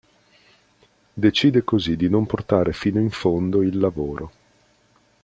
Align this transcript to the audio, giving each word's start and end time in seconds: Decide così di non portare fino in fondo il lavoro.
Decide 1.13 1.63
così 1.63 1.95
di 1.95 2.09
non 2.09 2.25
portare 2.25 2.73
fino 2.73 2.99
in 2.99 3.11
fondo 3.11 3.61
il 3.61 3.77
lavoro. 3.77 4.31